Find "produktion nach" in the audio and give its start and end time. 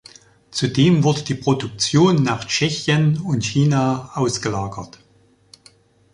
1.35-2.45